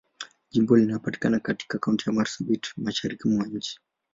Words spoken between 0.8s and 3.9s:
linapatikana katika Kaunti ya Marsabit, Mashariki mwa nchi.